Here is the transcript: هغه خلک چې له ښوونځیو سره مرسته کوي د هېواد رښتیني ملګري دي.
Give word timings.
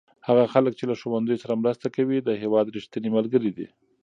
هغه 0.27 0.43
خلک 0.53 0.73
چې 0.79 0.83
له 0.89 0.95
ښوونځیو 0.99 1.41
سره 1.43 1.61
مرسته 1.63 1.87
کوي 1.95 2.17
د 2.21 2.29
هېواد 2.41 2.73
رښتیني 2.77 3.09
ملګري 3.17 3.51
دي. 3.57 3.67